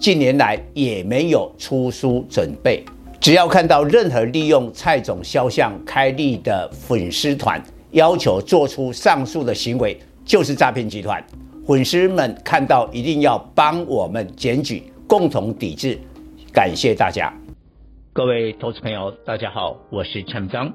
[0.00, 2.82] 近年来也没有出书准备。
[3.20, 11.22] 只要看到任何利用蔡总肖像开立的粉丝团，要求做出上述的行为，就是诈骗集团。
[11.66, 15.98] 粉丝们看到一定要帮我们检举，共同抵制。
[16.50, 17.30] 感谢大家。
[18.14, 20.72] 各位投资朋友，大家好，我是陈章。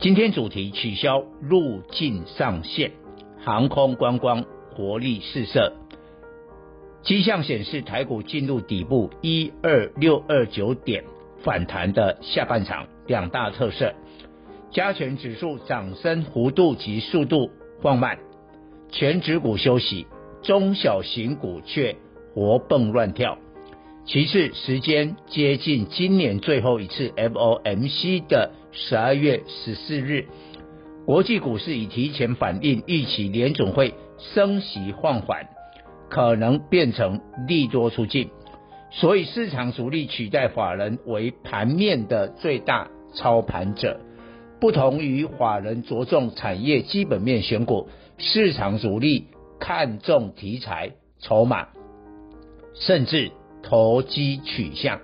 [0.00, 2.92] 今天主题取消入境上限，
[3.44, 4.44] 航空观光
[4.76, 5.72] 活力四射。
[7.02, 11.04] 迹象显示台股进入底部一二六二九点
[11.42, 13.94] 反弹的下半场，两大特色：
[14.70, 18.18] 加权指数涨升幅度及速度放慢，
[18.90, 20.06] 全指股休息，
[20.42, 21.96] 中小型股却
[22.34, 23.38] 活蹦乱跳。
[24.04, 30.26] 其次，时间接近今年最后一次 FOMC 的十二月十四日，
[31.06, 35.46] 国际股市已提前反映预期联总会升息放缓，
[36.10, 38.28] 可能变成利多出尽，
[38.90, 44.00] 所以市场主力取代法人为盘面的最大操盘者。
[44.60, 47.88] 不同于法人着重产业基本面选股，
[48.18, 51.68] 市场主力看重题材、筹码，
[52.74, 53.30] 甚至。
[53.62, 55.00] 投机取向，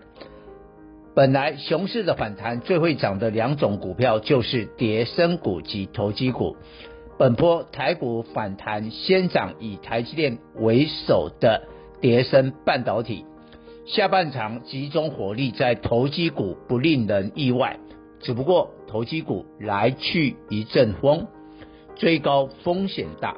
[1.15, 6.57] 本来熊市的反弹最会涨的两种股票就是跌升股及投机股。
[7.19, 11.63] 本波台股反弹先涨以台积电为首的
[12.01, 13.25] 叠升半导体，
[13.87, 17.79] 下半场集中火力在投机股不令人意外，
[18.21, 21.27] 只不过投机股来去一阵风，
[21.95, 23.37] 追高风险大。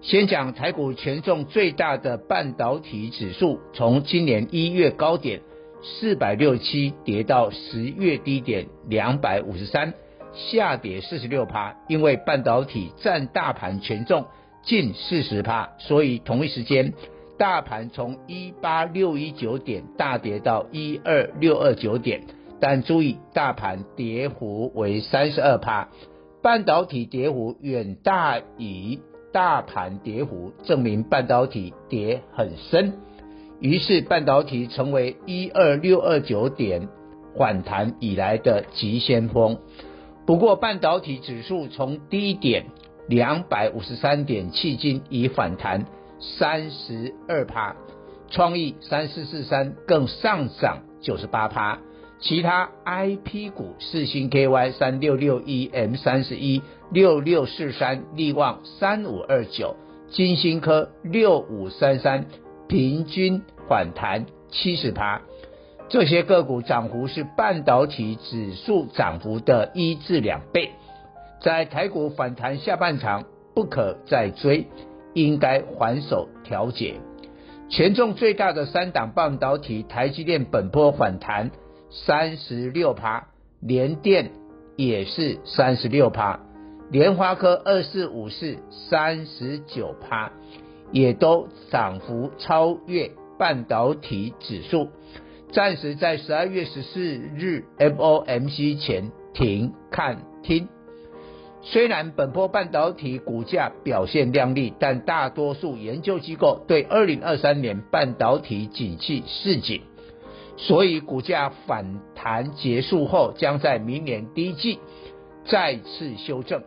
[0.00, 5.42] 先讲台股权重最大的半导体指数，从今年一月高点
[5.82, 9.92] 四百六七跌到十月低点两百五十三，
[10.34, 11.76] 下跌四十六趴。
[11.88, 14.26] 因为半导体占大盘权重
[14.62, 16.92] 近四十趴，所以同一时间
[17.38, 22.22] 大盘从一八六一九点大跌到一二六二九点，
[22.60, 25.88] 但注意大盘跌幅为三十二趴，
[26.42, 29.00] 半导体跌幅远大于。
[29.34, 32.98] 大盘跌幅证明半导体跌很深，
[33.60, 36.90] 于是半导体成为一二六二九点
[37.38, 39.56] 反弹以来的急先锋。
[40.26, 42.66] 不过半导体指数从低点
[43.08, 45.86] 两百五十三点迄今已反弹
[46.20, 47.76] 三十二趴，
[48.30, 51.78] 创意三四四三更上涨九十八趴。
[52.20, 56.62] 其他 I P 股，四星 K Y 三六六一 M 三十一
[56.92, 59.74] 六六四三，力旺三五二九，
[60.08, 62.26] 金星科六五三三，
[62.68, 65.22] 平均反弹七十趴。
[65.88, 70.70] 这些个股涨幅是半导体指数涨幅的一至两倍。
[71.40, 74.66] 在台股反弹下半场，不可再追，
[75.14, 76.94] 应该还手调节。
[77.68, 81.50] 权重最大的三档半导体，台积电本波反弹。
[81.94, 83.26] 三十六趴，
[83.60, 84.30] 联电
[84.76, 86.40] 也是三十六趴，
[86.90, 90.32] 联发科二四五四三十九趴，
[90.90, 94.88] 也都涨幅超越半导体指数。
[95.52, 100.66] 暂时在十二月十四日 FOMC 前停看听。
[101.60, 109.82] 虽然本波半导体股价表现亮丽，但大多数研究机构对二零二三年半导体景气示警。
[110.56, 114.78] 所以股价反弹结束后，将在明年第一季
[115.44, 116.62] 再次修正。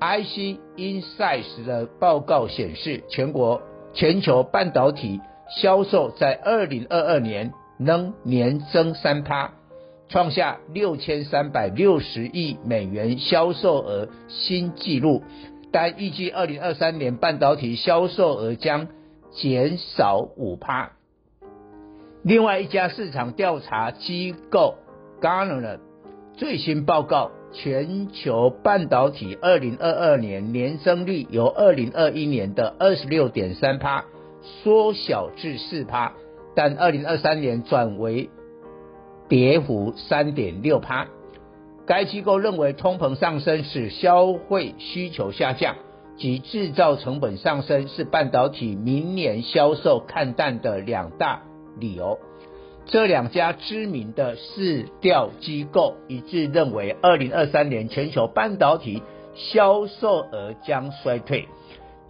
[0.00, 3.60] IC Insights 的报告显示，全国
[3.92, 5.20] 全球半导体
[5.56, 9.52] 销售在二零二二年能年增三趴，
[10.08, 15.22] 创下六千三百六十亿美元销售额新纪录，
[15.72, 18.88] 但预计二零二三年半导体销售额将
[19.32, 20.92] 减少五趴。
[22.22, 24.74] 另外一家市场调查机构
[25.20, 25.78] Gartner
[26.34, 34.04] 最新报告，全球半导体二零二二年年增率由二零二一年的二十六点三趴
[34.42, 36.12] 缩小至四趴，
[36.54, 38.30] 但二零二三年转为
[39.28, 41.06] 跌幅三点六趴。
[41.86, 45.76] 该机构认为，通膨上升使消费需求下降，
[46.16, 51.42] 及制造成本上升是半导体明年销售看淡的两大
[51.78, 52.18] 理由。
[52.86, 59.02] 这两家知名的市调机构一致认为，二零二三年全球半导体
[59.34, 61.48] 销售额将衰退，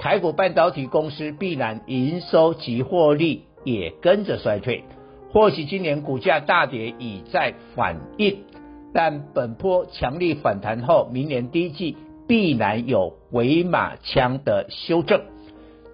[0.01, 4.85] 台股半导体公司必然营收及获利也跟着衰退。
[5.31, 8.39] 或许今年股价大跌已在反应，
[8.95, 15.21] 但本波强力反弹后，明年第一季必然有回马枪的修正。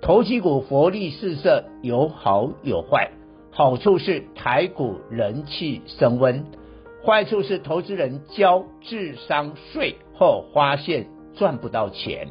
[0.01, 3.11] 投机股活力四射，有好有坏。
[3.51, 6.45] 好处是台股人气升温，
[7.05, 12.29] 坏处是投资人交智商税后发现赚不到钱。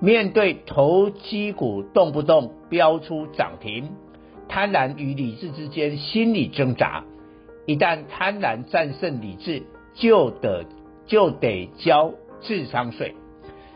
[0.00, 3.90] 面对投机股动不动飙出涨停。
[4.48, 7.04] 贪婪与理智之间心理挣扎，
[7.66, 9.62] 一旦贪婪战胜理智，
[9.94, 10.64] 就得
[11.06, 13.14] 就得交智商税。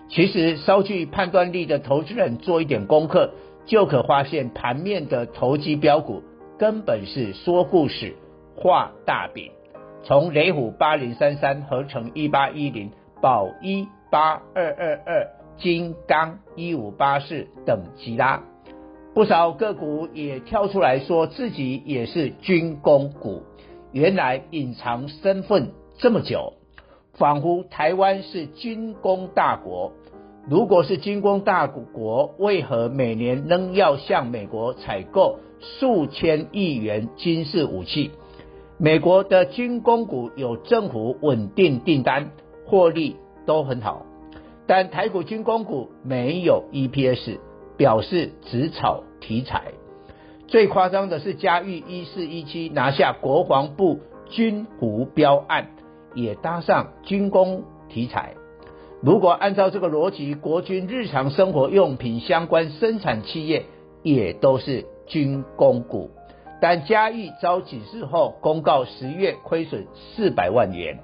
[0.09, 3.31] 其实稍具判断力的投资人做一点功课，
[3.67, 6.23] 就可发现盘面的投机标股
[6.59, 8.17] 根本是说故事、
[8.57, 9.53] 画大饼。
[10.03, 12.91] 从雷虎八零三三、合成一八一零、
[13.23, 15.29] 宝一八二二二、
[15.59, 18.43] 金刚一五八四等急拉。
[19.15, 23.43] 不少个股也跳出来说自己也是军工股，
[23.93, 26.55] 原来隐藏身份这么久，
[27.13, 29.93] 仿佛台湾是军工大国。
[30.49, 38.11] 如果是军工大国，为何每年仍要向美国采购数千亿元军事武器？
[38.77, 42.33] 美国的军工股有政府稳定订单，
[42.67, 43.17] 获利
[43.47, 44.05] 都很好，
[44.67, 47.39] 但台股军工股没有 EPS。
[47.77, 49.73] 表示只炒题材，
[50.47, 53.99] 最夸张的是嘉裕一四一七拿下国防部
[54.31, 55.71] 军胡标案，
[56.15, 58.35] 也搭上军工题材。
[59.03, 63.65] 如果按照这个逻辑，国军日常生活用品相关生产企业
[64.05, 66.13] 也都是军工股。
[66.61, 71.01] 但嘉裕遭警示后公告十月亏损四百万元，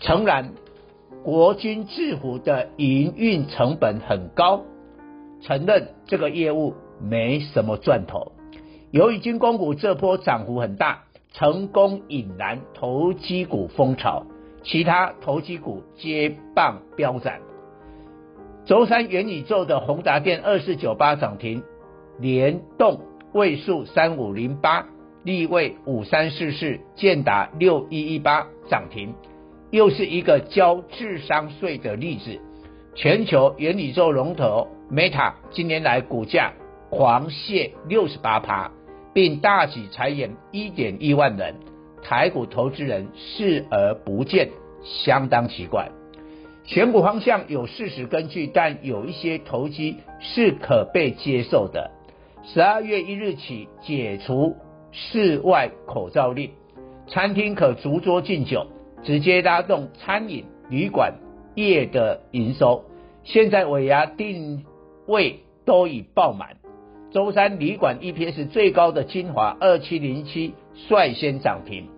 [0.00, 0.50] 诚然，
[1.24, 4.62] 国军制服的营运成本很高。
[5.42, 8.32] 承认这个业务没什么赚头。
[8.90, 14.26] 由于军工股这波涨幅很大，成功引燃投机股风潮，
[14.62, 17.34] 其他投机股接棒飙涨。
[18.66, 21.62] 轴三元宇宙的宏达电二四九八涨停，
[22.18, 23.00] 联动
[23.32, 24.86] 位数三五零八，
[25.22, 29.14] 立位五三四四，建达六一一八涨停，
[29.70, 32.40] 又是一个交智商税的例子。
[32.94, 36.52] 全球元宇宙龙头 Meta 今年来股价
[36.90, 38.72] 狂泻六十八趴，
[39.14, 41.54] 并大举裁员一点一万人，
[42.02, 44.50] 台股投资人视而不见，
[44.82, 45.88] 相当奇怪。
[46.64, 51.90] 选股方向有事实根据，但有一些投机是可被接受的。
[52.42, 54.56] 十二月一日起解除
[54.90, 56.50] 室外口罩令，
[57.06, 58.66] 餐厅可逐桌敬酒，
[59.02, 61.14] 直接拉动餐饮旅馆
[61.54, 62.84] 业的营收。
[63.24, 64.64] 现在尾牙订
[65.06, 66.56] 位都已爆满，
[67.10, 70.54] 周三旅馆 EPS 最高的金华二七零七
[70.88, 71.88] 率先涨停，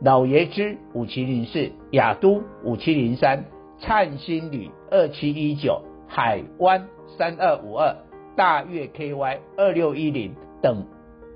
[0.00, 3.44] 老爷之五七零四、亚都五七零三、
[3.78, 7.96] 灿星旅二七一九、海湾三二五二、
[8.34, 10.86] 大悦 KY 二六一零等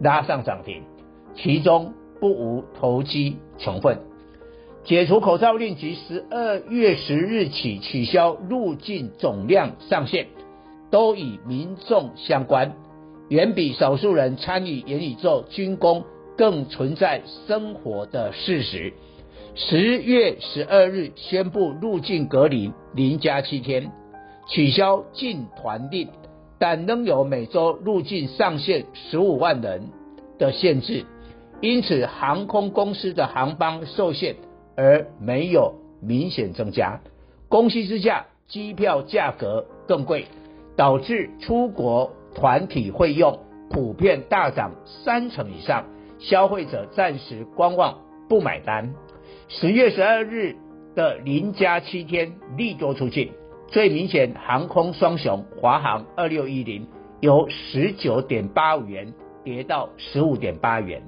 [0.00, 0.82] 拉上涨停，
[1.34, 3.98] 其中不无投机成分。
[4.86, 10.28] 解除口罩令及十二月十日起取消入境总量上限，
[10.92, 12.72] 都与民众相关，
[13.28, 16.04] 远比少数人参与元宇宙军工
[16.38, 18.92] 更存在生活的事实。
[19.56, 23.90] 十月十二日宣布入境隔离零加七天，
[24.48, 26.06] 取消进团令，
[26.60, 29.88] 但仍有每周入境上限十五万人
[30.38, 31.04] 的限制，
[31.60, 34.36] 因此航空公司的航班受限。
[34.76, 37.00] 而没有明显增加，
[37.48, 40.26] 供需之下，机票价格更贵，
[40.76, 43.40] 导致出国团体费用
[43.70, 45.84] 普遍大涨三成以上，
[46.18, 48.94] 消费者暂时观望不买单。
[49.48, 50.56] 十月十二日
[50.94, 53.30] 的零加七天利多出尽，
[53.68, 56.86] 最明显航空双雄华航二六一零
[57.20, 61.02] 由十九点八五元跌到十五点八元。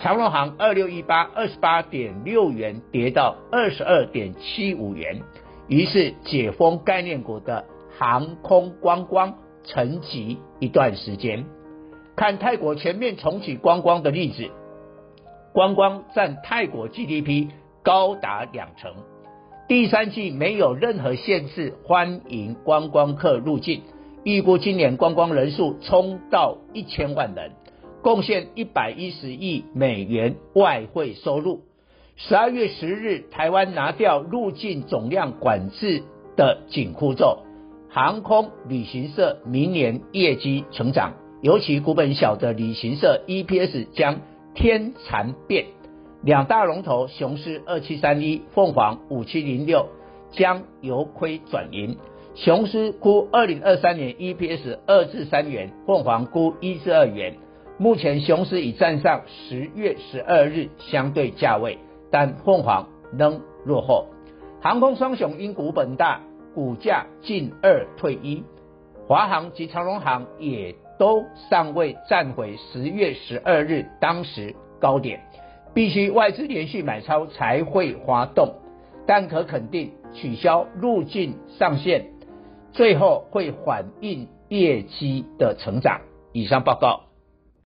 [0.00, 5.20] 长荣航二六一八二十八点六元跌到二十二点七五元，
[5.68, 7.66] 于是解封概念股的
[7.98, 11.44] 航空观光沉寂一段时间。
[12.16, 14.48] 看泰国全面重启观光的例子，
[15.52, 17.50] 观光占泰国 GDP
[17.82, 18.94] 高达两成，
[19.68, 23.82] 第三季没有任何限制，欢迎观光客入境。
[24.24, 27.52] 预估今年观光人数冲到一千万人，
[28.02, 31.62] 贡献一百一十亿美元外汇收入。
[32.16, 36.02] 十二月十日，台湾拿掉入境总量管制
[36.36, 37.38] 的紧箍咒，
[37.88, 44.20] 航空旅行社明年业绩成长，尤其股本小的旅行社 EPS 将
[44.54, 45.66] 天蚕变。
[46.22, 49.88] 两大龙头雄狮二七三一、凤凰五七零六
[50.30, 51.96] 将由亏转盈。
[52.34, 57.34] 雄狮估二零二三年 EPS 二至三元，凤凰估一至二元。
[57.80, 61.78] 目前雄狮已站上十月十二日相对价位，
[62.10, 64.04] 但凤凰仍落后。
[64.60, 66.20] 航空双雄因股本大，
[66.54, 68.44] 股价进二退一。
[69.08, 75.22] 华航及长荣航也都尚未站回十月十二日当时高点，
[75.72, 78.56] 必须外资连续买超才会滑动。
[79.06, 82.04] 但可肯定，取消入境上限。
[82.72, 86.02] 最后会反映业绩的成长。
[86.34, 87.09] 以上报告。